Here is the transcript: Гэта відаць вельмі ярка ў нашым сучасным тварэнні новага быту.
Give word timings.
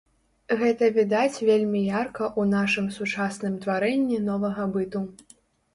Гэта 0.61 0.87
відаць 0.95 1.41
вельмі 1.49 1.81
ярка 1.99 2.23
ў 2.39 2.55
нашым 2.55 2.89
сучасным 2.97 3.61
тварэнні 3.69 4.17
новага 4.33 4.63
быту. 4.77 5.07